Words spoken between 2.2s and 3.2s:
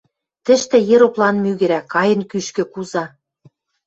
кӱшкӹ куза.